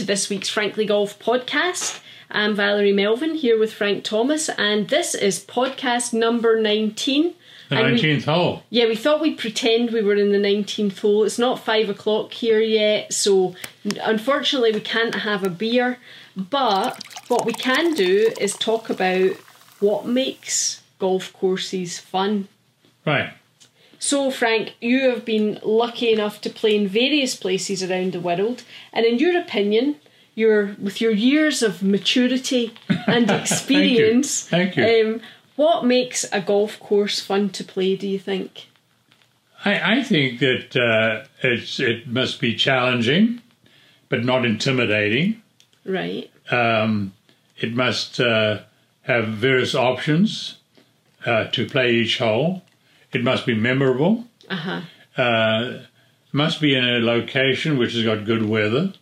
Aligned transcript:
to 0.00 0.06
this 0.06 0.30
week's 0.30 0.48
Frankly 0.48 0.86
Golf 0.86 1.18
podcast. 1.18 2.00
I'm 2.30 2.54
Valerie 2.54 2.90
Melvin 2.90 3.34
here 3.34 3.58
with 3.58 3.70
Frank 3.70 4.02
Thomas, 4.02 4.48
and 4.48 4.88
this 4.88 5.14
is 5.14 5.44
podcast 5.44 6.14
number 6.14 6.58
19. 6.58 7.34
The 7.68 7.76
And 7.76 7.92
we- 7.92 8.00
19th 8.00 8.24
hole. 8.24 8.62
Yeah, 8.70 8.86
we 8.86 8.96
thought 8.96 9.20
we'd 9.20 9.36
pretend 9.36 9.90
we 9.90 10.00
were 10.00 10.14
in 10.14 10.32
the 10.32 10.38
19th 10.38 11.00
hole. 11.00 11.24
It's 11.24 11.38
not 11.38 11.62
five 11.62 11.90
o'clock 11.90 12.32
here 12.32 12.60
yet, 12.62 13.12
so 13.12 13.54
unfortunately 14.02 14.72
we 14.72 14.80
can't 14.80 15.16
have 15.16 15.44
a 15.44 15.50
beer. 15.50 15.98
But 16.34 17.04
what 17.28 17.44
we 17.44 17.52
can 17.52 17.92
do 17.92 18.32
is 18.40 18.54
talk 18.54 18.88
about 18.88 19.32
what 19.80 20.06
makes 20.06 20.80
golf 20.98 21.30
courses 21.34 21.98
fun. 21.98 22.48
Right. 23.04 23.34
So, 24.00 24.30
Frank, 24.30 24.74
you 24.80 25.10
have 25.10 25.26
been 25.26 25.60
lucky 25.62 26.10
enough 26.10 26.40
to 26.40 26.50
play 26.50 26.74
in 26.74 26.88
various 26.88 27.36
places 27.36 27.82
around 27.82 28.12
the 28.14 28.20
world, 28.20 28.64
and 28.92 29.04
in 29.04 29.18
your 29.18 29.38
opinion, 29.38 29.96
your 30.34 30.74
with 30.80 31.00
your 31.02 31.12
years 31.12 31.62
of 31.62 31.82
maturity 31.82 32.72
and 33.06 33.30
experience, 33.42 34.48
Thank 34.48 34.76
you. 34.76 34.84
Thank 34.84 35.06
Um, 35.06 35.20
what 35.56 35.84
makes 35.84 36.24
a 36.32 36.40
golf 36.40 36.80
course 36.80 37.20
fun 37.20 37.50
to 37.50 37.62
play? 37.62 37.94
Do 37.94 38.08
you 38.08 38.18
think? 38.18 38.68
I, 39.64 39.98
I 39.98 40.02
think 40.02 40.38
that 40.40 40.74
uh, 40.74 41.26
it's, 41.42 41.78
it 41.78 42.08
must 42.08 42.40
be 42.40 42.54
challenging, 42.54 43.42
but 44.08 44.24
not 44.24 44.46
intimidating. 44.46 45.42
Right. 45.84 46.30
Um, 46.50 47.12
it 47.58 47.74
must 47.74 48.18
uh, 48.18 48.60
have 49.02 49.28
various 49.28 49.74
options 49.74 50.56
uh, 51.26 51.44
to 51.48 51.66
play 51.66 51.92
each 51.92 52.16
hole. 52.16 52.62
It 53.12 53.24
must 53.24 53.46
be 53.46 53.54
memorable. 53.54 54.24
Uh 54.48 54.56
huh. 54.56 54.80
Uh, 55.22 55.78
must 56.32 56.60
be 56.60 56.74
in 56.74 56.84
a 56.84 56.98
location 57.00 57.76
which 57.78 57.94
has 57.94 58.04
got 58.04 58.24
good 58.24 58.48
weather. 58.48 58.92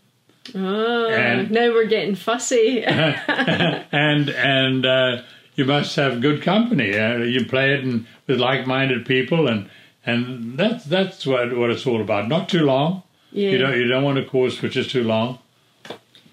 Oh, 0.55 1.09
And- 1.11 1.51
now 1.51 1.69
we're 1.73 1.87
getting 1.87 2.15
fussy. 2.15 2.83
and 2.85 4.31
and 4.31 4.87
uh, 4.87 5.23
you 5.57 5.65
must 5.65 5.95
have 5.97 6.21
good 6.21 6.43
company. 6.43 6.97
Uh, 6.97 7.19
you 7.19 7.45
play 7.47 7.75
it 7.75 7.81
in, 7.85 8.07
with 8.27 8.41
like-minded 8.41 9.05
people, 9.07 9.47
and 9.49 9.69
and 10.07 10.57
that's 10.57 10.85
that's 10.85 11.27
what 11.27 11.57
what 11.57 11.71
it's 11.71 11.87
all 11.87 12.01
about. 12.01 12.29
Not 12.29 12.49
too 12.49 12.65
long. 12.65 13.03
yeah. 13.31 13.51
You 13.51 13.59
don't 13.59 13.77
you 13.77 13.87
don't 13.89 14.05
want 14.05 14.19
a 14.19 14.25
course 14.25 14.63
which 14.63 14.77
is 14.77 14.89
too 14.89 15.05
long. 15.05 15.39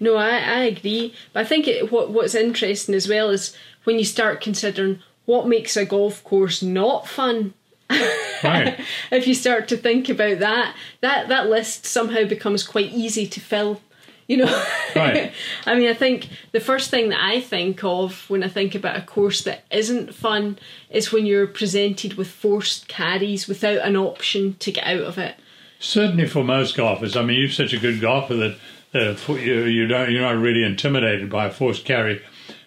No, 0.00 0.16
I, 0.16 0.28
I 0.38 0.58
agree. 0.64 1.14
But 1.32 1.40
I 1.40 1.44
think 1.44 1.68
it, 1.68 1.90
what 1.92 2.10
what's 2.10 2.34
interesting 2.34 2.94
as 2.94 3.08
well 3.08 3.30
is 3.30 3.54
when 3.84 3.98
you 3.98 4.04
start 4.04 4.40
considering 4.40 5.00
what 5.26 5.46
makes 5.48 5.76
a 5.76 5.84
golf 5.84 6.22
course 6.24 6.62
not 6.62 7.06
fun. 7.06 7.52
Right. 7.90 8.80
if 9.10 9.26
you 9.26 9.34
start 9.34 9.68
to 9.68 9.76
think 9.76 10.08
about 10.08 10.40
that, 10.40 10.74
that 11.00 11.28
that 11.28 11.48
list 11.48 11.86
somehow 11.86 12.24
becomes 12.24 12.62
quite 12.62 12.92
easy 12.92 13.26
to 13.26 13.40
fill. 13.40 13.80
You 14.28 14.38
know, 14.38 14.64
Right. 14.96 15.32
I 15.66 15.76
mean, 15.76 15.88
I 15.88 15.94
think 15.94 16.28
the 16.50 16.58
first 16.60 16.90
thing 16.90 17.10
that 17.10 17.22
I 17.22 17.40
think 17.40 17.84
of 17.84 18.28
when 18.28 18.42
I 18.42 18.48
think 18.48 18.74
about 18.74 18.96
a 18.96 19.02
course 19.02 19.42
that 19.42 19.64
isn't 19.70 20.14
fun 20.14 20.58
is 20.90 21.12
when 21.12 21.26
you're 21.26 21.46
presented 21.46 22.14
with 22.14 22.28
forced 22.28 22.88
carries 22.88 23.46
without 23.46 23.78
an 23.86 23.96
option 23.96 24.56
to 24.60 24.72
get 24.72 24.84
out 24.84 25.02
of 25.02 25.16
it. 25.18 25.36
Certainly 25.78 26.26
for 26.26 26.42
most 26.42 26.76
golfers. 26.76 27.16
I 27.16 27.22
mean, 27.22 27.38
you're 27.38 27.50
such 27.50 27.72
a 27.72 27.78
good 27.78 28.00
golfer 28.00 28.34
that 28.34 28.58
uh, 28.94 29.32
you 29.34 29.64
you 29.64 29.86
don't 29.86 30.10
you're 30.10 30.22
not 30.22 30.38
really 30.38 30.64
intimidated 30.64 31.30
by 31.30 31.46
a 31.46 31.50
forced 31.50 31.84
carry. 31.84 32.22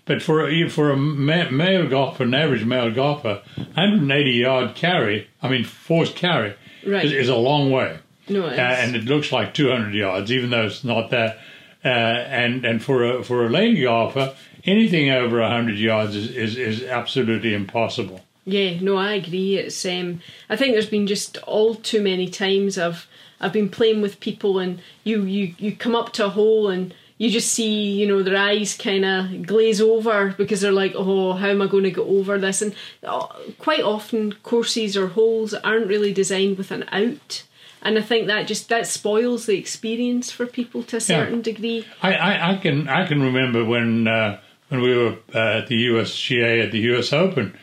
But 0.10 0.24
for 0.24 0.50
a, 0.50 0.68
for 0.70 0.90
a 0.90 0.98
male 0.98 1.88
golfer, 1.88 2.24
an 2.24 2.34
average 2.34 2.66
male 2.66 2.90
golfer, 2.90 3.44
180 3.56 4.32
yard 4.32 4.74
carry, 4.74 5.28
I 5.40 5.50
mean 5.50 5.64
forced 5.64 6.16
carry, 6.16 6.56
Right. 6.84 7.06
is, 7.06 7.12
is 7.12 7.30
a 7.30 7.36
long 7.36 7.70
way. 7.70 8.00
No, 8.28 8.48
uh, 8.48 8.50
and 8.50 8.96
it 8.96 9.06
looks 9.06 9.32
like 9.32 9.54
200 9.54 9.94
yards, 9.94 10.32
even 10.32 10.50
though 10.50 10.66
it's 10.66 10.84
not 10.84 11.12
that. 11.12 11.38
Uh, 11.86 11.90
and 11.90 12.66
and 12.66 12.84
for 12.84 13.04
a 13.04 13.24
for 13.24 13.46
a 13.46 13.50
lady 13.50 13.84
golfer, 13.84 14.34
anything 14.66 15.12
over 15.12 15.40
100 15.42 15.78
yards 15.78 16.16
is, 16.16 16.32
is, 16.36 16.58
is 16.58 16.84
absolutely 16.84 17.54
impossible. 17.54 18.26
Yeah, 18.46 18.80
no, 18.82 18.98
I 18.98 19.14
agree. 19.14 19.58
It's 19.58 19.86
um, 19.86 20.22
I 20.50 20.56
think 20.56 20.74
there's 20.74 20.90
been 20.90 21.06
just 21.06 21.38
all 21.44 21.76
too 21.76 22.02
many 22.02 22.28
times 22.28 22.80
I've 22.80 23.08
I've 23.40 23.54
been 23.54 23.70
playing 23.70 24.02
with 24.02 24.20
people 24.20 24.58
and 24.58 24.82
you 25.04 25.22
you 25.22 25.54
you 25.60 25.76
come 25.76 25.96
up 25.96 26.14
to 26.14 26.26
a 26.26 26.30
hole 26.30 26.68
and 26.68 26.96
you 27.20 27.30
just 27.30 27.52
see 27.52 27.92
you 27.92 28.08
know 28.08 28.24
their 28.24 28.38
eyes 28.38 28.76
kind 28.76 29.06
of 29.06 29.46
glaze 29.46 29.80
over 29.80 30.34
because 30.38 30.62
they're 30.62 30.72
like, 30.72 30.94
oh, 30.96 31.34
how 31.34 31.50
am 31.50 31.62
I 31.62 31.68
going 31.68 31.84
to 31.84 31.92
get 31.92 32.08
over 32.08 32.40
this? 32.40 32.64
And 32.64 32.74
uh, 33.04 33.28
quite 33.60 33.84
often 33.84 34.32
courses 34.42 34.98
or 34.98 35.10
holes 35.10 35.54
aren't 35.54 35.88
really 35.88 36.14
designed 36.14 36.58
with 36.58 36.72
an 36.72 36.86
out. 36.92 37.44
And 37.82 37.98
I 37.98 38.02
think 38.02 38.28
that 38.28 38.48
just 38.48 38.70
that 38.70 38.88
spoils 38.88 39.46
the 39.46 39.58
experience 39.58 40.32
for 40.32 40.46
people 40.46 40.82
to 40.84 40.98
a 40.98 41.02
certain 41.02 41.42
degree. 41.42 41.86
I, 42.02 42.14
I, 42.14 42.52
I 42.52 42.58
can 42.58 42.88
I 42.88 43.06
can 43.06 43.22
remember 43.22 43.64
when 43.64 44.08
uh, 44.08 44.40
when 44.70 44.82
we 44.82 44.96
were 44.96 45.18
uh, 45.36 45.60
at 45.60 45.68
the 45.68 45.88
USGA 45.88 46.66
at 46.66 46.72
the 46.72 46.80
US 46.94 47.12
Open, 47.12 47.58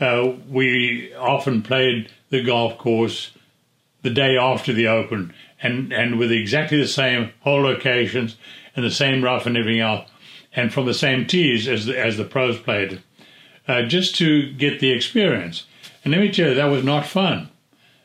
uh, 0.00 0.32
we 0.48 1.14
often 1.14 1.62
played 1.62 2.10
the 2.30 2.42
golf 2.42 2.78
course 2.78 3.30
the 4.00 4.10
day 4.10 4.38
after 4.38 4.72
the 4.72 4.88
Open, 4.88 5.34
and 5.62 5.92
and 5.92 6.18
with 6.18 6.32
exactly 6.32 6.78
the 6.78 6.88
same 6.88 7.30
hole 7.40 7.60
locations 7.60 8.36
and 8.74 8.84
the 8.84 8.90
same 8.90 9.22
rough 9.22 9.46
and 9.46 9.56
everything 9.56 9.80
else, 9.80 10.08
and 10.54 10.72
from 10.72 10.86
the 10.86 10.94
same 10.94 11.26
tees 11.26 11.68
as 11.68 11.86
the, 11.86 11.98
as 11.98 12.16
the 12.16 12.24
pros 12.24 12.58
played, 12.58 13.02
uh, 13.68 13.82
just 13.82 14.14
to 14.16 14.52
get 14.52 14.80
the 14.80 14.90
experience. 14.90 15.66
And 16.04 16.12
let 16.12 16.20
me 16.20 16.30
tell 16.30 16.48
you, 16.48 16.54
that 16.54 16.66
was 16.66 16.84
not 16.84 17.06
fun. 17.06 17.48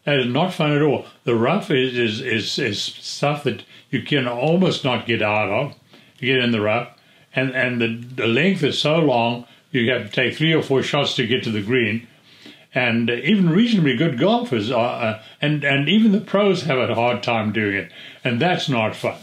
That 0.06 0.20
is 0.20 0.28
not 0.28 0.54
fun 0.54 0.72
at 0.72 0.82
all. 0.82 1.06
The 1.26 1.36
rough 1.36 1.70
is, 1.70 1.98
is, 1.98 2.22
is, 2.22 2.60
is 2.60 2.82
stuff 2.82 3.44
that 3.44 3.64
you 3.90 4.02
can 4.04 4.28
almost 4.28 4.84
not 4.84 5.06
get 5.06 5.22
out 5.22 5.50
of. 5.50 5.76
You 6.20 6.34
get 6.34 6.44
in 6.44 6.52
the 6.52 6.62
rough, 6.62 6.90
and, 7.36 7.52
and 7.52 7.82
the, 7.82 7.96
the 8.16 8.28
length 8.28 8.64
is 8.64 8.80
so 8.80 9.00
long, 9.00 9.46
you 9.72 9.92
have 9.92 10.06
to 10.06 10.12
take 10.12 10.36
three 10.36 10.54
or 10.54 10.64
four 10.64 10.82
shots 10.82 11.16
to 11.16 11.28
get 11.28 11.44
to 11.44 11.52
the 11.52 11.62
green. 11.62 12.08
And 12.74 13.10
even 13.10 13.50
reasonably 13.50 13.98
good 13.98 14.18
golfers 14.20 14.72
are, 14.72 15.04
uh, 15.04 15.24
and, 15.42 15.64
and 15.64 15.90
even 15.90 16.12
the 16.12 16.22
pros 16.22 16.64
have 16.64 16.78
a 16.78 16.96
hard 16.96 17.24
time 17.24 17.52
doing 17.52 17.76
it. 17.76 17.92
And 18.24 18.40
that's 18.40 18.70
not 18.70 18.96
fun. 18.96 19.18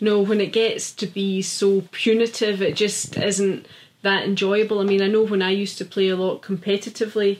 No, 0.00 0.20
when 0.20 0.40
it 0.40 0.52
gets 0.52 0.92
to 0.92 1.06
be 1.06 1.42
so 1.42 1.82
punitive, 1.90 2.60
it 2.60 2.76
just 2.76 3.16
isn't 3.16 3.66
that 4.02 4.24
enjoyable. 4.24 4.80
I 4.80 4.84
mean, 4.84 5.02
I 5.02 5.08
know 5.08 5.22
when 5.22 5.42
I 5.42 5.50
used 5.50 5.78
to 5.78 5.84
play 5.84 6.08
a 6.08 6.16
lot 6.16 6.42
competitively, 6.42 7.38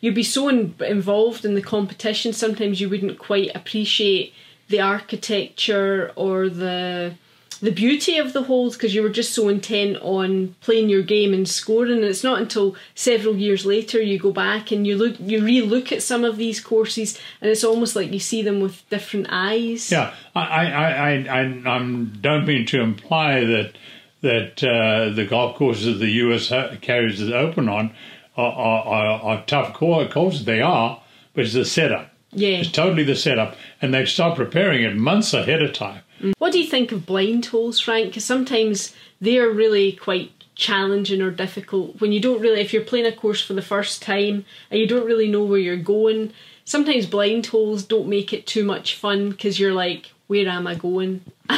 you'd 0.00 0.14
be 0.14 0.22
so 0.22 0.48
in, 0.48 0.74
involved 0.80 1.44
in 1.44 1.54
the 1.54 1.62
competition, 1.62 2.32
sometimes 2.32 2.80
you 2.80 2.88
wouldn't 2.88 3.18
quite 3.18 3.50
appreciate 3.54 4.32
the 4.68 4.80
architecture 4.80 6.12
or 6.16 6.48
the 6.48 7.14
the 7.60 7.70
beauty 7.70 8.18
of 8.18 8.32
the 8.32 8.44
holes 8.44 8.76
because 8.76 8.94
you 8.94 9.02
were 9.02 9.08
just 9.08 9.34
so 9.34 9.48
intent 9.48 9.96
on 10.00 10.54
playing 10.60 10.88
your 10.88 11.02
game 11.02 11.34
and 11.34 11.48
scoring 11.48 11.92
and 11.92 12.04
it's 12.04 12.24
not 12.24 12.40
until 12.40 12.76
several 12.94 13.36
years 13.36 13.66
later 13.66 14.00
you 14.00 14.18
go 14.18 14.30
back 14.30 14.70
and 14.70 14.86
you 14.86 14.96
look 14.96 15.16
you 15.18 15.44
re-look 15.44 15.90
at 15.90 16.02
some 16.02 16.24
of 16.24 16.36
these 16.36 16.60
courses 16.60 17.18
and 17.40 17.50
it's 17.50 17.64
almost 17.64 17.96
like 17.96 18.12
you 18.12 18.20
see 18.20 18.42
them 18.42 18.60
with 18.60 18.88
different 18.90 19.26
eyes 19.30 19.90
Yeah, 19.90 20.14
I, 20.34 20.40
I, 20.40 20.64
I, 20.64 21.10
I, 21.10 21.40
I'm, 21.40 22.12
don't 22.20 22.46
mean 22.46 22.66
to 22.66 22.80
imply 22.80 23.44
that 23.44 23.72
that 24.20 24.64
uh, 24.64 25.14
the 25.14 25.24
golf 25.24 25.56
courses 25.56 25.86
that 25.86 26.04
the 26.04 26.10
US 26.10 26.48
carries 26.80 27.20
is 27.20 27.30
open 27.30 27.68
on 27.68 27.92
are, 28.36 28.52
are, 28.52 29.20
are, 29.22 29.44
tough 29.46 29.74
cour- 29.74 30.08
courses. 30.08 30.44
They 30.44 30.60
are, 30.60 31.00
but 31.34 31.44
it's 31.44 31.54
the 31.54 31.64
setup. 31.64 32.10
yeah 32.32 32.58
It's 32.58 32.70
totally 32.70 33.04
the 33.04 33.16
setup, 33.16 33.56
and 33.80 33.92
they've 33.92 34.08
started 34.08 34.36
preparing 34.36 34.82
it 34.82 34.96
months 34.96 35.34
ahead 35.34 35.62
of 35.62 35.72
time. 35.72 36.02
What 36.38 36.52
do 36.52 36.58
you 36.58 36.66
think 36.66 36.92
of 36.92 37.06
blind 37.06 37.46
holes, 37.46 37.80
Frank? 37.80 38.08
Because 38.08 38.24
sometimes 38.24 38.94
they're 39.20 39.50
really 39.50 39.92
quite 39.92 40.32
challenging 40.54 41.22
or 41.22 41.30
difficult 41.30 42.00
when 42.00 42.10
you 42.12 42.20
don't 42.20 42.40
really, 42.40 42.60
if 42.60 42.72
you're 42.72 42.82
playing 42.82 43.06
a 43.06 43.12
course 43.12 43.40
for 43.40 43.54
the 43.54 43.62
first 43.62 44.02
time 44.02 44.44
and 44.70 44.80
you 44.80 44.86
don't 44.86 45.06
really 45.06 45.28
know 45.28 45.44
where 45.44 45.58
you're 45.58 45.76
going. 45.76 46.32
Sometimes 46.64 47.06
blind 47.06 47.46
holes 47.46 47.84
don't 47.84 48.08
make 48.08 48.32
it 48.32 48.46
too 48.46 48.64
much 48.64 48.96
fun 48.96 49.30
because 49.30 49.58
you're 49.58 49.72
like, 49.72 50.12
where 50.26 50.48
am 50.48 50.66
I 50.66 50.74
going? 50.74 51.22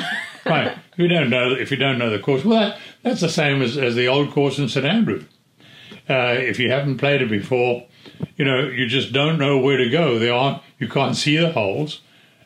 right. 0.47 0.77
If 0.93 0.99
you 0.99 1.09
don't 1.09 1.31
know, 1.31 1.53
if 1.53 1.71
you 1.71 1.77
don't 1.77 1.99
know 1.99 2.11
the 2.11 2.19
course, 2.19 2.45
well, 2.45 2.61
that, 2.61 2.79
that's 3.03 3.21
the 3.21 3.29
same 3.29 3.62
as, 3.62 3.77
as 3.77 3.95
the 3.95 4.09
old 4.09 4.31
course 4.31 4.59
in 4.59 4.69
St 4.69 4.87
Andrew. 4.87 5.25
Uh, 6.09 6.37
if 6.39 6.59
you 6.59 6.71
haven't 6.71 6.99
played 6.99 7.23
it 7.23 7.31
before, 7.31 7.87
you 8.37 8.45
know 8.45 8.67
you 8.67 8.87
just 8.87 9.12
don't 9.12 9.39
know 9.39 9.59
where 9.59 9.77
to 9.77 9.89
go. 9.89 10.19
There 10.19 10.35
aren't, 10.35 10.62
you 10.79 10.89
can't 10.89 11.17
see 11.17 11.37
the 11.37 11.53
holes, 11.53 12.01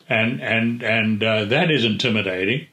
and 0.09 0.41
and 0.41 0.83
and 0.83 1.23
uh, 1.23 1.45
that 1.45 1.71
is 1.71 1.83
intimidating. 1.83 2.67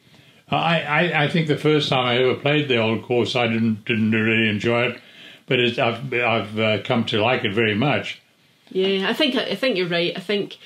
I, 0.50 0.82
I 0.82 1.24
I 1.24 1.28
think 1.28 1.48
the 1.48 1.56
first 1.56 1.88
time 1.88 2.06
I 2.06 2.18
ever 2.18 2.34
played 2.34 2.68
the 2.68 2.76
old 2.76 3.02
course, 3.02 3.34
I 3.36 3.46
didn't 3.46 3.84
didn't 3.84 4.12
really 4.12 4.48
enjoy 4.48 4.88
it, 4.88 5.00
but 5.46 5.58
it's, 5.58 5.78
I've 5.78 6.12
I've 6.12 6.58
uh, 6.58 6.82
come 6.82 7.04
to 7.06 7.22
like 7.22 7.44
it 7.44 7.54
very 7.54 7.74
much. 7.74 8.20
Yeah, 8.70 9.08
I 9.08 9.14
think 9.14 9.34
I 9.36 9.54
think 9.54 9.76
you're 9.76 9.88
right. 9.88 10.12
I 10.16 10.20
think 10.20 10.58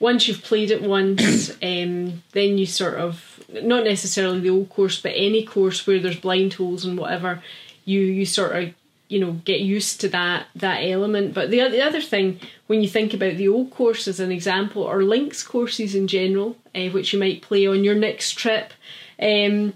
once 0.00 0.28
you've 0.28 0.42
played 0.42 0.70
it 0.70 0.82
once, 0.82 1.50
um, 1.62 2.22
then 2.32 2.58
you 2.58 2.66
sort 2.66 2.94
of 2.94 3.44
not 3.62 3.84
necessarily 3.84 4.40
the 4.40 4.50
old 4.50 4.68
course, 4.70 5.00
but 5.00 5.12
any 5.14 5.44
course 5.44 5.86
where 5.86 5.98
there's 5.98 6.20
blind 6.20 6.54
holes 6.54 6.84
and 6.84 6.98
whatever, 6.98 7.42
you 7.84 8.00
you 8.00 8.26
sort 8.26 8.56
of 8.56 8.74
you 9.08 9.18
know 9.20 9.32
get 9.44 9.60
used 9.60 10.00
to 10.02 10.08
that 10.08 10.46
that 10.54 10.78
element. 10.78 11.34
But 11.34 11.50
the 11.50 11.68
the 11.68 11.82
other 11.82 12.00
thing 12.00 12.40
when 12.66 12.82
you 12.82 12.88
think 12.88 13.14
about 13.14 13.36
the 13.36 13.48
old 13.48 13.70
course 13.70 14.06
as 14.08 14.20
an 14.20 14.30
example, 14.30 14.82
or 14.82 15.02
links 15.02 15.42
courses 15.42 15.94
in 15.94 16.06
general, 16.06 16.56
uh, 16.74 16.88
which 16.88 17.12
you 17.12 17.18
might 17.18 17.42
play 17.42 17.66
on 17.66 17.84
your 17.84 17.94
next 17.94 18.32
trip. 18.32 18.72
Um, 19.20 19.74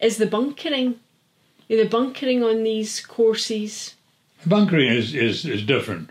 is 0.00 0.16
the 0.16 0.26
bunkering. 0.26 0.98
The 1.68 1.84
bunkering 1.84 2.42
on 2.42 2.64
these 2.64 3.00
courses. 3.00 3.94
Bunkering 4.46 4.90
is, 4.90 5.14
is, 5.14 5.44
is 5.44 5.62
different. 5.62 6.10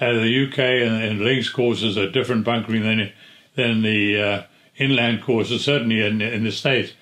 Uh, 0.00 0.14
the 0.14 0.48
UK 0.48 0.58
and, 0.58 1.02
and 1.02 1.20
links 1.20 1.48
courses 1.48 1.96
are 1.96 2.10
different 2.10 2.44
bunkering 2.44 2.82
than 2.82 3.12
than 3.54 3.82
the 3.82 4.20
uh, 4.20 4.42
inland 4.76 5.22
courses, 5.22 5.62
certainly 5.62 6.04
in, 6.04 6.20
in 6.22 6.42
the 6.42 6.50
States. 6.50 6.94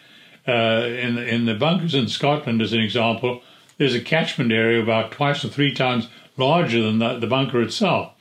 Uh, 0.47 0.83
in, 0.85 1.17
in 1.17 1.47
the 1.47 1.55
bunkers 1.55 1.95
in 1.95 2.09
Scotland, 2.09 2.61
as 2.61 2.73
an 2.73 2.81
example, 2.81 3.41
there's 3.81 3.95
a 3.95 4.01
catchment 4.01 4.53
area 4.53 4.79
about 4.81 5.11
twice 5.11 5.43
or 5.43 5.49
three 5.49 5.75
times 5.75 6.07
larger 6.37 6.83
than 6.83 6.99
the, 6.99 7.19
the 7.19 7.27
bunker 7.27 7.63
itself. 7.63 8.13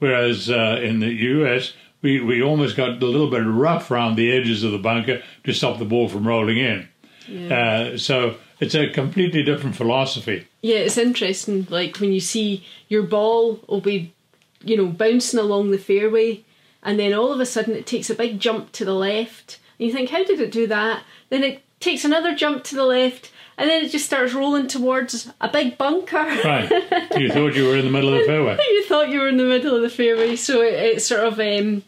Whereas 0.00 0.50
uh, 0.50 0.80
in 0.82 0.98
the 0.98 1.06
US, 1.06 1.72
we, 2.02 2.20
we 2.20 2.42
almost 2.42 2.76
got 2.76 3.00
a 3.00 3.06
little 3.06 3.30
bit 3.30 3.44
rough 3.46 3.92
around 3.92 4.16
the 4.16 4.32
edges 4.32 4.64
of 4.64 4.72
the 4.72 4.78
bunker 4.78 5.22
to 5.44 5.52
stop 5.52 5.78
the 5.78 5.84
ball 5.84 6.08
from 6.08 6.26
rolling 6.26 6.58
in. 6.58 6.88
Yeah. 7.28 7.92
Uh, 7.92 7.96
so 7.96 8.34
it's 8.58 8.74
a 8.74 8.90
completely 8.90 9.44
different 9.44 9.76
philosophy. 9.76 10.48
Yeah, 10.62 10.78
it's 10.78 10.98
interesting. 10.98 11.68
Like 11.70 12.00
when 12.00 12.12
you 12.12 12.20
see 12.20 12.66
your 12.88 13.04
ball 13.04 13.60
will 13.68 13.80
be, 13.80 14.12
you 14.62 14.76
know, 14.76 14.86
bouncing 14.86 15.38
along 15.38 15.70
the 15.70 15.78
fairway, 15.78 16.44
and 16.82 16.98
then 16.98 17.14
all 17.14 17.32
of 17.32 17.38
a 17.38 17.46
sudden 17.46 17.76
it 17.76 17.86
takes 17.86 18.10
a 18.10 18.16
big 18.16 18.40
jump 18.40 18.72
to 18.72 18.84
the 18.84 18.94
left, 18.94 19.60
and 19.78 19.86
you 19.86 19.92
think, 19.92 20.10
how 20.10 20.24
did 20.24 20.40
it 20.40 20.50
do 20.50 20.66
that? 20.66 21.04
Then 21.30 21.44
it 21.44 21.62
takes 21.78 22.04
another 22.04 22.34
jump 22.34 22.64
to 22.64 22.74
the 22.74 22.84
left, 22.84 23.30
and 23.56 23.68
then 23.70 23.84
it 23.84 23.90
just 23.90 24.06
starts 24.06 24.32
rolling 24.34 24.66
towards 24.66 25.30
a 25.40 25.48
big 25.48 25.78
bunker. 25.78 26.16
Right. 26.44 26.70
you 27.16 27.30
thought 27.30 27.54
you 27.54 27.64
were 27.68 27.76
in 27.76 27.84
the 27.84 27.90
middle 27.90 28.12
of 28.12 28.20
the 28.20 28.26
fairway. 28.26 28.56
you 28.68 28.84
thought 28.84 29.08
you 29.08 29.20
were 29.20 29.28
in 29.28 29.36
the 29.36 29.44
middle 29.44 29.74
of 29.76 29.82
the 29.82 29.88
fairway, 29.90 30.36
so 30.36 30.60
it, 30.62 30.74
it 30.74 31.02
sort 31.02 31.24
of 31.24 31.34
um, 31.40 31.82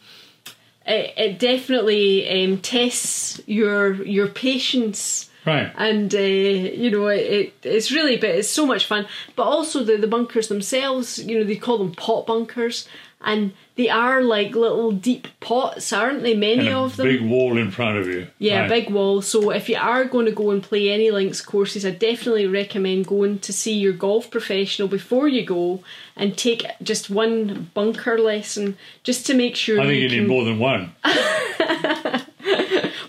it, 0.87 1.15
it 1.17 1.39
definitely 1.39 2.45
um, 2.45 2.59
tests 2.59 3.41
your 3.47 3.95
your 4.05 4.29
patience 4.29 5.31
Right. 5.45 5.73
and 5.77 6.13
uh, 6.13 6.19
you 6.19 6.91
know 6.91 7.07
it, 7.07 7.21
it 7.21 7.55
it's 7.63 7.93
really 7.93 8.17
but 8.17 8.31
it's 8.31 8.49
so 8.51 8.67
much 8.67 8.85
fun 8.85 9.07
but 9.37 9.45
also 9.45 9.85
the 9.85 9.97
the 9.97 10.09
bunkers 10.09 10.49
themselves 10.49 11.21
you 11.21 11.39
know 11.39 11.45
they 11.45 11.55
call 11.55 11.79
them 11.79 11.93
pot 11.95 12.27
bunkers 12.27 12.89
and 13.23 13.53
they 13.77 13.89
are 13.89 14.23
like 14.23 14.55
little 14.55 14.93
deep 14.93 15.27
pots 15.41 15.91
aren't 15.93 16.23
they 16.23 16.35
many 16.37 16.69
of 16.69 16.97
them 16.97 17.07
big 17.07 17.23
wall 17.23 17.57
in 17.57 17.71
front 17.71 17.97
of 17.99 18.07
you. 18.07 18.27
yeah 18.39 18.61
Right. 18.61 18.69
big 18.69 18.91
wall 18.91 19.23
so 19.23 19.51
if 19.51 19.69
you 19.71 19.77
are 19.77 20.05
going 20.05 20.27
to 20.27 20.33
go 20.33 20.51
and 20.51 20.63
play 20.63 20.91
any 20.91 21.11
links 21.11 21.41
courses 21.41 21.87
i 21.87 21.91
definitely 21.91 22.47
recommend 22.47 23.07
going 23.07 23.39
to 23.41 23.53
see 23.55 23.73
your 23.75 23.95
golf 23.95 24.31
professional 24.31 24.87
before 24.87 25.29
you 25.29 25.45
go 25.47 25.83
and 26.15 26.37
take 26.37 26.65
just 26.83 27.09
one 27.09 27.71
bunker 27.73 28.19
lesson 28.19 28.77
just 29.03 29.27
to 29.27 29.35
make 29.35 29.57
sure 29.57 29.81
I 29.81 29.87
think 29.87 30.03
you 30.03 30.09
can, 30.11 30.19
need 30.21 30.29
more 30.29 30.45
than 30.45 30.59
one. 30.59 30.93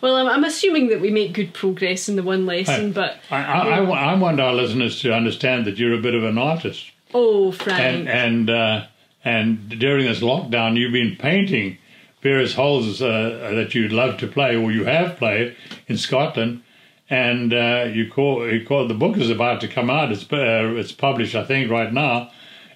well 0.01 0.15
I'm, 0.15 0.27
I'm 0.27 0.43
assuming 0.43 0.87
that 0.89 1.01
we 1.01 1.09
make 1.11 1.33
good 1.33 1.53
progress 1.53 2.09
in 2.09 2.15
the 2.15 2.23
one 2.23 2.45
lesson 2.45 2.85
Right. 2.87 2.93
but 2.93 3.17
I, 3.29 3.43
I, 3.43 3.79
I, 3.79 4.11
I 4.11 4.13
want 4.15 4.39
our 4.39 4.53
listeners 4.53 4.99
to 5.01 5.13
understand 5.13 5.65
that 5.65 5.77
you're 5.77 5.93
a 5.93 6.01
bit 6.01 6.15
of 6.15 6.23
an 6.23 6.37
artist. 6.37 6.85
oh 7.13 7.51
frank 7.51 7.79
And 7.81 8.09
and 8.09 8.49
uh, 8.49 8.85
and 9.27 9.77
during 9.77 10.05
this 10.05 10.21
lockdown, 10.21 10.77
you've 10.77 10.93
been 10.93 11.17
painting 11.17 11.77
various 12.21 12.53
holes 12.53 13.01
uh, 13.01 13.51
that 13.55 13.75
you'd 13.75 13.91
love 13.91 14.17
to 14.19 14.27
play 14.27 14.55
or 14.55 14.71
you 14.71 14.85
have 14.85 15.17
played 15.17 15.53
in 15.87 15.97
Scotland. 15.97 16.63
And 17.09 17.53
uh, 17.53 17.89
you 17.91 18.09
call 18.09 18.49
you 18.49 18.65
call 18.65 18.87
the 18.87 18.93
book 18.93 19.17
is 19.17 19.29
about 19.29 19.59
to 19.61 19.67
come 19.67 19.89
out. 19.89 20.13
It's 20.13 20.23
uh, 20.31 20.75
it's 20.81 20.93
published, 20.93 21.35
I 21.35 21.43
think, 21.43 21.69
right 21.69 21.91
now, 21.91 22.31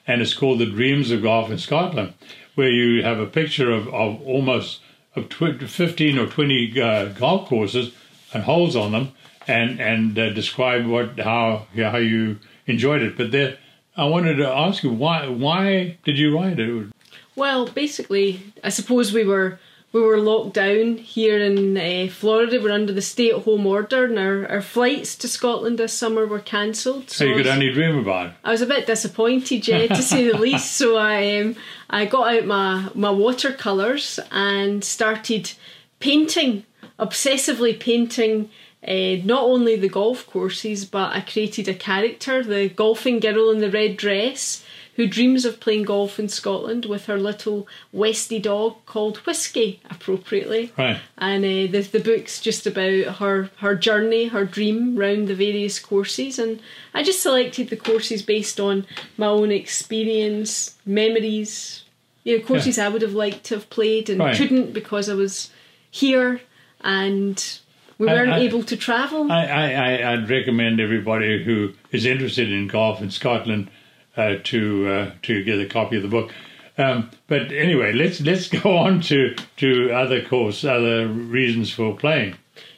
and 0.07 0.21
it's 0.21 0.33
called 0.33 0.59
"The 0.59 0.65
Dreams 0.65 1.11
of 1.11 1.21
Golf 1.21 1.49
in 1.51 1.57
Scotland," 1.57 2.13
where 2.55 2.69
you 2.69 3.03
have 3.03 3.19
a 3.19 3.25
picture 3.25 3.71
of, 3.71 3.87
of 3.87 4.21
almost 4.21 4.79
of 5.15 5.27
tw- 5.27 5.69
fifteen 5.69 6.17
or 6.17 6.27
twenty 6.27 6.81
uh, 6.81 7.05
golf 7.23 7.49
courses 7.49 7.93
and 8.33 8.43
holes 8.43 8.75
on 8.75 8.93
them, 8.93 9.11
and 9.47 9.81
and 9.81 10.17
uh, 10.17 10.29
describe 10.29 10.85
what 10.85 11.19
how 11.19 11.67
how 11.75 11.97
you 11.97 12.39
enjoyed 12.67 13.01
it. 13.01 13.17
But 13.17 13.31
there, 13.31 13.57
I 13.95 14.05
wanted 14.05 14.35
to 14.35 14.47
ask 14.47 14.83
you 14.83 14.91
why 14.91 15.27
why 15.27 15.97
did 16.03 16.17
you 16.17 16.35
write 16.37 16.59
it? 16.59 16.87
Well, 17.35 17.67
basically, 17.67 18.53
I 18.63 18.69
suppose 18.69 19.13
we 19.13 19.23
were 19.25 19.59
we 19.93 20.01
were 20.01 20.19
locked 20.19 20.53
down 20.53 20.97
here 20.97 21.37
in 21.41 21.77
uh, 21.77 22.07
Florida. 22.09 22.61
We're 22.61 22.71
under 22.71 22.93
the 22.93 23.01
stay-at-home 23.01 23.67
order, 23.67 24.05
and 24.05 24.17
our, 24.17 24.47
our 24.47 24.61
flights 24.61 25.17
to 25.17 25.27
Scotland 25.27 25.77
this 25.77 25.91
summer 25.93 26.25
were 26.25 26.39
cancelled. 26.39 27.09
So 27.09 27.25
you 27.25 27.35
could 27.35 27.45
was- 27.45 27.53
only 27.55 27.73
dream 27.73 27.97
about 27.97 28.27
it. 28.27 28.33
I 28.45 28.51
was 28.51 28.61
a 28.61 28.65
bit 28.65 28.87
disappointed, 28.87 29.67
yeah, 29.67 29.87
to 29.87 30.01
say 30.01 30.31
the 30.31 30.37
least. 30.47 30.73
So 30.77 30.95
I 30.95 31.41
um, 31.41 31.55
I 31.89 32.05
got 32.05 32.33
out 32.33 32.45
my 32.45 32.89
my 32.95 33.11
watercolors 33.11 34.19
and 34.31 34.83
started 34.83 35.51
painting, 35.99 36.63
obsessively 36.97 37.77
painting. 37.77 38.49
Uh, 38.87 39.17
not 39.23 39.43
only 39.43 39.75
the 39.75 39.89
golf 39.89 40.25
courses, 40.27 40.85
but 40.85 41.15
I 41.15 41.21
created 41.21 41.67
a 41.67 41.73
character, 41.73 42.43
the 42.43 42.69
golfing 42.69 43.19
girl 43.19 43.51
in 43.51 43.59
the 43.59 43.69
red 43.69 43.95
dress, 43.95 44.63
who 44.95 45.07
dreams 45.07 45.45
of 45.45 45.59
playing 45.59 45.83
golf 45.83 46.19
in 46.19 46.27
Scotland 46.27 46.85
with 46.85 47.05
her 47.05 47.17
little 47.17 47.67
Westie 47.93 48.41
dog 48.41 48.77
called 48.85 49.17
Whiskey, 49.19 49.79
appropriately. 49.89 50.71
Right. 50.77 50.97
And 51.17 51.45
uh, 51.45 51.71
the 51.71 51.87
the 51.91 51.99
book's 51.99 52.41
just 52.41 52.65
about 52.65 53.17
her 53.17 53.51
her 53.57 53.75
journey, 53.75 54.27
her 54.27 54.45
dream 54.45 54.97
round 54.97 55.27
the 55.27 55.35
various 55.35 55.79
courses, 55.79 56.39
and 56.39 56.59
I 56.93 57.03
just 57.03 57.21
selected 57.21 57.69
the 57.69 57.77
courses 57.77 58.21
based 58.23 58.59
on 58.59 58.85
my 59.15 59.27
own 59.27 59.51
experience, 59.51 60.75
memories, 60.85 61.83
you 62.23 62.39
know, 62.39 62.43
courses 62.45 62.77
I 62.79 62.89
would 62.89 63.01
have 63.03 63.13
liked 63.13 63.43
to 63.45 63.55
have 63.55 63.69
played 63.69 64.09
and 64.09 64.19
Right. 64.19 64.35
couldn't 64.35 64.73
because 64.73 65.07
I 65.07 65.13
was 65.13 65.51
here 65.89 66.41
and 66.83 67.59
we 68.01 68.07
weren't 68.07 68.33
I- 68.33 68.39
able 68.39 68.63
to 68.63 68.75
travel. 68.75 69.31
I, 69.31 69.45
I, 69.45 69.71
I, 69.71 70.13
I'd 70.13 70.29
recommend 70.29 70.79
everybody 70.79 71.43
who 71.43 71.73
is 71.91 72.05
interested 72.05 72.51
in 72.51 72.67
golf 72.67 73.01
in 73.01 73.11
Scotland 73.11 73.69
uh, 74.17 74.35
to 74.45 74.87
uh, 74.87 75.11
to 75.23 75.43
get 75.43 75.59
a 75.59 75.65
copy 75.65 75.97
of 75.97 76.03
the 76.03 76.09
book. 76.09 76.31
Um, 76.77 77.11
but 77.27 77.51
anyway, 77.51 77.93
let's 77.93 78.19
let's 78.21 78.47
go 78.61 78.77
on 78.77 79.01
to, 79.01 79.35
to 79.57 79.91
other 79.91 80.23
course, 80.23 80.63
other 80.63 81.07
reasons 81.07 81.71
for 81.71 81.95
playing 81.95 82.35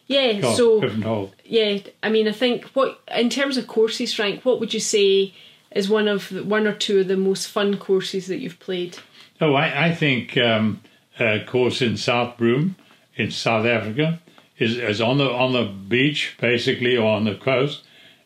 yeah, 0.07 0.33
golf, 0.33 0.57
so 0.57 1.31
yeah, 1.45 1.79
I 2.01 2.09
mean, 2.09 2.27
I 2.27 2.31
think 2.31 2.65
what 2.73 2.99
in 3.15 3.29
terms 3.29 3.57
of 3.57 3.67
courses, 3.67 4.13
Frank, 4.13 4.43
what 4.43 4.59
would 4.59 4.73
you 4.73 4.79
say 4.79 5.33
is 5.71 5.89
one 5.89 6.07
of 6.07 6.29
the, 6.29 6.43
one 6.43 6.67
or 6.67 6.73
two 6.73 6.99
of 6.99 7.07
the 7.07 7.17
most 7.17 7.47
fun 7.47 7.77
courses 7.77 8.27
that 8.27 8.37
you've 8.37 8.59
played? 8.59 8.97
Oh, 9.39 9.53
I, 9.53 9.87
I 9.87 9.95
think 9.95 10.37
um, 10.37 10.81
a 11.19 11.43
course 11.45 11.81
in 11.81 11.93
Southbroom 11.93 12.75
in 13.15 13.31
South 13.31 13.65
Africa 13.65 14.19
is, 14.57 14.77
is 14.77 15.01
on 15.01 15.17
the 15.17 15.29
on 15.29 15.53
the 15.53 15.65
beach 15.65 16.35
basically 16.39 16.95
or 16.97 17.09
on 17.11 17.25
the 17.25 17.35
coast, 17.35 17.83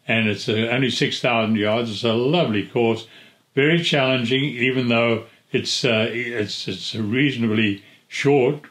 and 0.08 0.28
it's 0.28 0.48
uh, 0.50 0.70
only 0.72 0.90
six 0.90 1.20
thousand 1.20 1.56
yards. 1.56 1.90
It's 1.92 2.04
a 2.04 2.14
lovely 2.14 2.66
course, 2.68 3.08
very 3.56 3.82
challenging, 3.82 4.44
even 4.44 4.90
though 4.90 5.26
it's 5.52 5.86
uh, 5.86 6.10
it's 6.12 6.68
it's 6.68 6.96
reasonably 6.96 7.84
short 8.08 8.62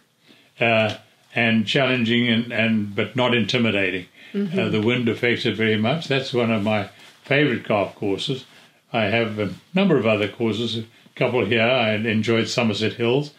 uh, 0.60 0.96
and 1.34 1.66
challenging 1.66 2.28
and, 2.28 2.52
and 2.52 2.94
but 2.94 3.16
not 3.16 3.34
intimidating. 3.34 4.06
Uh, 4.34 4.68
the 4.68 4.82
wind 4.82 5.08
affects 5.08 5.46
it 5.46 5.56
very 5.56 5.78
much. 5.78 6.08
That's 6.08 6.34
one 6.34 6.50
of 6.50 6.62
my 6.62 6.90
favorite 7.22 7.66
golf 7.66 7.94
courses. 7.94 8.44
I 8.92 9.04
have 9.04 9.38
a 9.38 9.54
number 9.74 9.96
of 9.96 10.06
other 10.06 10.28
courses, 10.28 10.76
a 10.76 10.84
couple 11.14 11.44
here. 11.46 11.62
I 11.62 11.94
enjoyed 11.94 12.48
Somerset 12.48 12.94
Hills, 12.94 13.32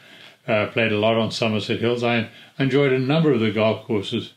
uh, 0.47 0.67
played 0.67 0.91
a 0.91 0.99
lot 0.99 1.17
on 1.17 1.31
Somerset 1.31 1.79
Hills. 1.79 2.03
I 2.03 2.29
enjoyed 2.57 2.93
a 2.93 2.99
number 2.99 3.31
of 3.31 3.39
the 3.39 3.51
golf 3.51 3.85
courses 3.85 4.33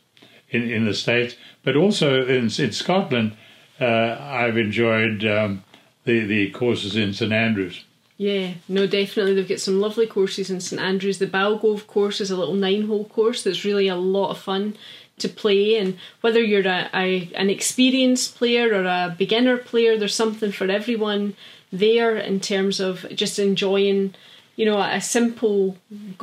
in, 0.49 0.69
in 0.69 0.85
the 0.85 0.93
States, 0.93 1.35
but 1.63 1.75
also 1.75 2.25
in, 2.25 2.45
in 2.45 2.71
Scotland, 2.71 3.35
uh, 3.79 4.17
I've 4.19 4.57
enjoyed 4.57 5.25
um, 5.25 5.63
the, 6.05 6.25
the 6.25 6.51
courses 6.51 6.95
in 6.95 7.13
St 7.13 7.31
Andrews. 7.31 7.85
Yeah, 8.17 8.53
no, 8.67 8.85
definitely. 8.85 9.33
They've 9.33 9.49
got 9.49 9.59
some 9.59 9.79
lovely 9.79 10.05
courses 10.05 10.51
in 10.51 10.61
St 10.61 10.79
Andrews. 10.79 11.17
The 11.17 11.25
Balgove 11.25 11.87
course 11.87 12.21
is 12.21 12.29
a 12.29 12.37
little 12.37 12.53
nine 12.53 12.85
hole 12.85 13.05
course 13.05 13.41
that's 13.41 13.65
really 13.65 13.87
a 13.87 13.95
lot 13.95 14.29
of 14.29 14.37
fun 14.37 14.75
to 15.17 15.27
play. 15.27 15.77
And 15.77 15.97
whether 16.21 16.39
you're 16.39 16.67
a, 16.67 16.89
a 16.93 17.31
an 17.35 17.49
experienced 17.49 18.35
player 18.35 18.75
or 18.75 18.83
a 18.83 19.15
beginner 19.17 19.57
player, 19.57 19.97
there's 19.97 20.13
something 20.13 20.51
for 20.51 20.69
everyone 20.69 21.35
there 21.71 22.15
in 22.15 22.39
terms 22.39 22.79
of 22.79 23.07
just 23.15 23.39
enjoying, 23.39 24.13
you 24.61 24.65
know, 24.69 24.79
a 24.99 25.01
simple 25.01 25.61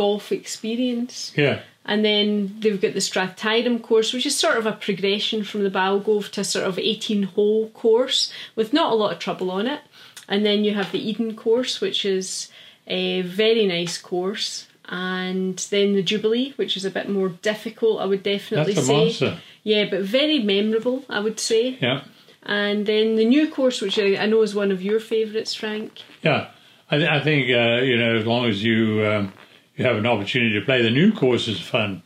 golf 0.02 0.24
experience. 0.30 1.32
Yeah, 1.36 1.56
And 1.92 2.04
then 2.04 2.26
they've 2.60 2.80
got 2.84 2.94
the 2.94 3.00
Strathtyrum 3.10 3.78
course, 3.88 4.12
which 4.14 4.26
is 4.30 4.36
sort 4.46 4.58
of 4.60 4.66
a 4.66 4.72
progression 4.86 5.42
from 5.44 5.60
the 5.64 5.70
Balgove 5.80 6.30
to 6.32 6.40
a 6.42 6.44
sort 6.54 6.66
of 6.70 6.78
18 6.78 7.22
hole 7.34 7.64
course 7.82 8.20
with 8.56 8.72
not 8.72 8.92
a 8.92 8.94
lot 9.02 9.12
of 9.12 9.18
trouble 9.18 9.50
on 9.50 9.66
it. 9.74 9.80
And 10.30 10.44
then 10.46 10.58
you 10.64 10.72
have 10.74 10.90
the 10.92 11.02
Eden 11.10 11.34
course, 11.44 11.80
which 11.84 12.04
is 12.04 12.26
a 12.86 13.22
very 13.22 13.64
nice 13.66 13.96
course. 14.10 14.66
And 14.90 15.56
then 15.70 15.94
the 15.94 16.02
Jubilee, 16.10 16.52
which 16.60 16.76
is 16.76 16.84
a 16.84 16.90
bit 16.98 17.08
more 17.08 17.30
difficult, 17.50 18.00
I 18.00 18.06
would 18.10 18.22
definitely 18.22 18.74
that's 18.74 18.86
a 18.86 18.90
say. 18.92 18.96
monster. 19.04 19.32
Yeah, 19.72 19.84
but 19.90 20.02
very 20.02 20.38
memorable, 20.54 21.04
I 21.08 21.20
would 21.20 21.40
say. 21.40 21.76
Yeah, 21.80 22.02
And 22.42 22.86
then 22.86 23.16
the 23.16 23.24
new 23.34 23.44
course, 23.56 23.78
which 23.84 23.98
I 23.98 24.08
I 24.24 24.26
know 24.26 24.42
is 24.48 24.54
one 24.54 24.70
of 24.76 24.80
your 24.88 25.00
favourites, 25.00 25.54
Frank. 25.60 25.90
yeah. 26.22 26.42
I, 26.90 26.96
th- 26.98 27.10
I 27.10 27.20
think 27.20 27.50
uh, 27.50 27.82
you 27.82 27.96
know 27.96 28.16
as 28.16 28.26
long 28.26 28.46
as 28.46 28.62
you 28.62 29.06
um, 29.06 29.32
you 29.76 29.84
have 29.84 29.96
an 29.96 30.06
opportunity 30.06 30.58
to 30.58 30.64
play, 30.64 30.82
the 30.82 30.90
new 30.90 31.12
course 31.12 31.48
is 31.48 31.60
fun. 31.60 32.02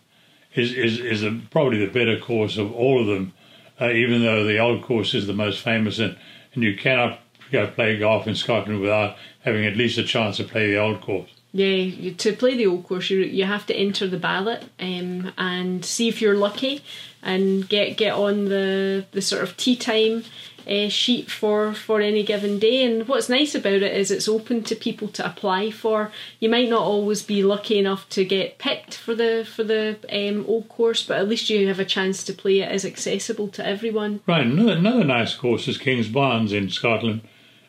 Is 0.55 0.73
is 0.73 0.99
is 0.99 1.23
a, 1.23 1.41
probably 1.51 1.79
the 1.85 1.93
better 1.93 2.19
course 2.19 2.59
of 2.59 2.73
all 2.73 3.01
of 3.01 3.07
them. 3.07 3.33
uh, 3.81 3.91
even 3.91 4.23
though 4.23 4.45
the 4.45 4.59
old 4.59 4.83
course 4.83 5.15
is 5.15 5.27
the 5.27 5.33
most 5.33 5.63
famous, 5.63 5.99
and, 5.99 6.17
and 6.55 6.63
you 6.63 6.77
cannot 6.77 7.21
go 7.51 7.67
play 7.67 7.99
golf 7.99 8.27
in 8.27 8.35
Scotland 8.35 8.81
without 8.81 9.17
having 9.41 9.67
at 9.67 9.77
least 9.77 9.99
a 9.99 10.05
chance 10.05 10.37
to 10.37 10.45
play 10.45 10.71
the 10.71 10.79
old 10.79 11.01
course. 11.01 11.31
Yeah, 11.55 12.13
to 12.17 12.33
play 12.33 12.57
the 12.57 12.67
old 12.67 12.87
course, 12.87 13.11
you 13.11 13.19
you 13.21 13.45
have 13.45 13.67
to 13.67 13.75
enter 13.75 14.07
the 14.07 14.19
ballot 14.19 14.65
um, 14.81 15.33
and 15.37 15.85
see 15.85 16.09
if 16.09 16.23
you're 16.23 16.37
lucky, 16.37 16.83
and 17.23 17.69
get 17.69 17.97
get 17.97 18.15
on 18.15 18.47
the 18.47 19.05
the 19.13 19.21
sort 19.21 19.43
of 19.43 19.57
tee 19.57 19.77
time 19.77 20.25
uh, 20.69 20.89
sheet 20.89 21.31
for 21.31 21.73
for 21.73 22.01
any 22.01 22.23
given 22.23 22.59
day. 22.59 22.85
And 22.85 23.07
what's 23.09 23.29
nice 23.29 23.55
about 23.55 23.83
it 23.83 23.97
is 23.97 24.11
it's 24.11 24.29
open 24.29 24.63
to 24.65 24.75
people 24.75 25.09
to 25.09 25.27
apply 25.27 25.71
for. 25.71 26.11
You 26.41 26.49
might 26.49 26.69
not 26.69 26.83
always 26.83 27.23
be 27.23 27.43
lucky 27.43 27.79
enough 27.79 28.09
to 28.11 28.25
get 28.25 28.59
picked 28.59 28.97
for 28.97 29.15
the 29.15 29.47
for 29.49 29.65
the 29.65 29.99
um, 30.11 30.45
old 30.47 30.69
course, 30.69 31.03
but 31.03 31.19
at 31.19 31.29
least 31.29 31.51
you 31.51 31.69
have 31.69 31.81
a 31.81 31.85
chance 31.85 32.23
to 32.25 32.33
play 32.33 32.61
it 32.61 32.69
as 32.69 32.85
accessible 32.85 33.49
to 33.49 33.67
everyone. 33.67 34.21
Right. 34.27 34.47
Another 34.47 34.73
another 34.73 35.05
nice 35.05 35.35
course 35.35 35.69
is 35.69 35.79
King's 35.79 36.09
Kingsbarns 36.09 36.53
in 36.53 36.71
Scotland, 36.71 37.23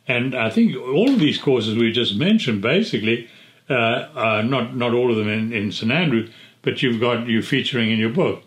and 0.07 0.35
I 0.35 0.49
think 0.49 0.75
all 0.75 1.09
of 1.09 1.19
these 1.19 1.37
courses 1.37 1.75
we 1.75 1.91
just 1.91 2.15
mentioned 2.15 2.61
basically, 2.61 3.29
uh, 3.69 4.07
are 4.15 4.43
not 4.43 4.75
not 4.75 4.93
all 4.93 5.11
of 5.11 5.17
them 5.17 5.29
in, 5.29 5.53
in 5.53 5.71
St 5.71 5.91
Andrew, 5.91 6.29
but 6.61 6.81
you've 6.81 6.99
got 6.99 7.27
you 7.27 7.41
featuring 7.41 7.91
in 7.91 7.99
your 7.99 8.09
book 8.09 8.43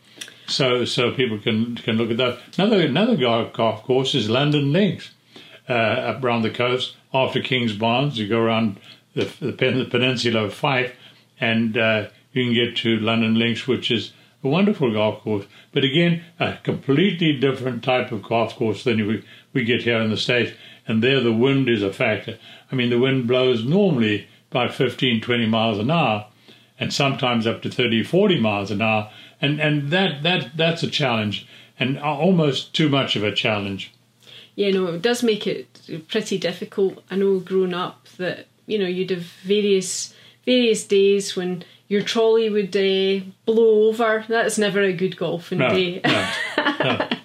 so 0.47 0.85
so 0.85 1.12
people 1.12 1.38
can 1.38 1.76
can 1.76 1.97
look 1.97 2.11
at 2.11 2.17
that. 2.17 2.38
Another 2.59 2.81
another 2.83 3.17
golf 3.17 3.83
course 3.83 4.15
is 4.15 4.29
Lundin 4.29 4.73
Links, 4.73 5.11
uh, 5.69 5.73
up 5.73 6.23
around 6.23 6.43
the 6.43 6.50
coast 6.50 6.97
after 7.12 7.41
King's 7.41 7.73
Kingsbarns. 7.73 8.17
You 8.17 8.29
go 8.29 8.41
around 8.41 8.79
the, 9.15 9.25
the 9.41 9.53
peninsula 9.53 10.45
of 10.45 10.55
Fife, 10.55 10.95
and 11.41 11.76
uh, 11.76 12.09
you 12.33 12.45
can 12.45 12.55
get 12.55 12.76
to 12.79 12.99
Lundin 12.99 13.38
Links, 13.38 13.67
which 13.67 13.91
is 13.91 14.12
a 14.45 14.49
wonderful 14.49 14.93
golf 14.93 15.23
course. 15.23 15.47
But 15.73 15.85
again, 15.85 16.25
a 16.38 16.59
completely 16.62 17.38
different 17.38 17.83
type 17.83 18.12
of 18.12 18.23
golf 18.23 18.57
course 18.57 18.85
than 18.85 19.07
we 19.07 19.25
we 19.53 19.65
get 19.65 19.83
here 19.83 20.00
in 20.00 20.11
the 20.11 20.17
states. 20.17 20.53
And 20.88 21.03
there, 21.03 21.21
the 21.21 21.33
wind 21.33 21.69
is 21.69 21.83
a 21.83 21.93
factor. 21.93 22.38
I 22.71 22.76
mean, 22.76 22.91
the 22.91 22.99
wind 22.99 23.26
blows 23.26 23.65
normally 23.65 24.29
about 24.50 24.73
15, 24.73 25.21
20 25.21 25.47
miles 25.47 25.79
an 25.79 25.91
hour, 25.91 26.26
and 26.78 26.92
sometimes 26.92 27.47
up 27.47 27.62
to 27.62 27.71
30, 27.71 28.02
40 28.04 28.40
miles 28.40 28.71
an 28.71 28.83
hour 28.83 29.11
and 29.40 29.61
and 29.61 29.90
that 29.90 30.23
that 30.23 30.56
that's 30.56 30.83
a 30.83 30.90
challenge, 30.90 31.47
and 31.78 31.99
almost 31.99 32.75
too 32.75 32.88
much 32.88 33.16
of 33.16 33.25
a 33.25 33.33
challenge. 33.33 33.92
Yeah, 34.54 34.71
no, 34.71 34.87
it 34.87 35.02
does 35.02 35.23
make 35.23 35.47
it 35.47 36.09
pretty 36.09 36.38
difficult. 36.38 37.04
I 37.11 37.16
know, 37.16 37.38
growing 37.40 37.75
up, 37.75 38.09
that 38.16 38.47
you 38.66 38.78
know 38.78 38.87
you'd 38.87 39.11
have 39.11 39.25
various 39.45 40.14
various 40.45 40.85
days 40.85 41.37
when 41.37 41.64
your 41.88 42.02
trolley 42.02 42.50
would 42.50 42.76
uh, 42.76 43.25
blow 43.45 43.88
over. 43.88 44.25
That's 44.28 44.59
never 44.59 44.83
a 44.83 44.93
good 44.93 45.16
golfing 45.16 45.59
no, 45.59 45.69
day. 45.71 46.00
No, 46.05 46.31
no. 46.81 47.09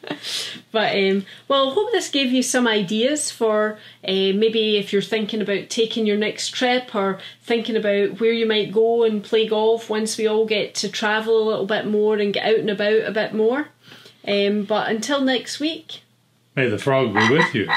But 0.71 0.95
um, 0.95 1.25
well, 1.47 1.69
I 1.69 1.73
hope 1.73 1.91
this 1.91 2.09
gave 2.09 2.31
you 2.31 2.41
some 2.41 2.67
ideas 2.67 3.29
for 3.29 3.77
uh, 4.07 4.31
maybe 4.33 4.77
if 4.77 4.93
you're 4.93 5.01
thinking 5.01 5.41
about 5.41 5.69
taking 5.69 6.05
your 6.05 6.17
next 6.17 6.49
trip 6.49 6.95
or 6.95 7.19
thinking 7.43 7.75
about 7.75 8.19
where 8.19 8.31
you 8.31 8.47
might 8.47 8.71
go 8.71 9.03
and 9.03 9.23
play 9.23 9.47
golf 9.47 9.89
once 9.89 10.17
we 10.17 10.27
all 10.27 10.45
get 10.45 10.73
to 10.75 10.89
travel 10.89 11.43
a 11.43 11.47
little 11.47 11.65
bit 11.65 11.85
more 11.85 12.15
and 12.15 12.33
get 12.33 12.45
out 12.45 12.59
and 12.59 12.69
about 12.69 13.03
a 13.03 13.11
bit 13.11 13.33
more. 13.33 13.67
Um, 14.25 14.63
but 14.63 14.89
until 14.89 15.21
next 15.21 15.59
week, 15.59 16.01
may 16.55 16.69
the 16.69 16.77
frog 16.77 17.13
be 17.13 17.29
with 17.29 17.53
you. 17.53 17.67